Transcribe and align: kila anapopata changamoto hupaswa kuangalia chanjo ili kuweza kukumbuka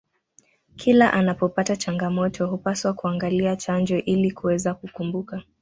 kila 0.75 1.13
anapopata 1.13 1.75
changamoto 1.75 2.47
hupaswa 2.47 2.93
kuangalia 2.93 3.55
chanjo 3.55 3.97
ili 3.97 4.31
kuweza 4.31 4.73
kukumbuka 4.73 5.43